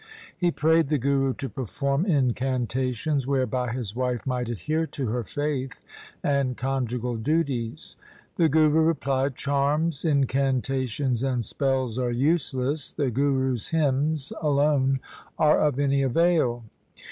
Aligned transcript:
He 0.35 0.49
prayed 0.49 0.87
the 0.87 0.97
Guru 0.97 1.35
to 1.35 1.47
perform 1.47 2.07
incantations 2.07 3.27
whereby 3.27 3.71
his 3.71 3.95
wife 3.95 4.25
might 4.25 4.49
adhere 4.49 4.87
to 4.87 5.05
her 5.09 5.23
faith 5.23 5.79
and 6.23 6.57
conjugal 6.57 7.17
duties. 7.17 7.97
The 8.35 8.49
Guru 8.49 8.81
replied,' 8.81 9.35
Charms, 9.35 10.03
incantations, 10.03 11.21
and 11.21 11.45
spells 11.45 11.99
are 11.99 12.09
useless. 12.09 12.91
The 12.91 13.11
Gurus' 13.11 13.67
hymns 13.69 14.33
alone 14.41 15.01
are 15.37 15.59
of 15.61 15.77
any 15.77 16.01
avail. 16.01 16.63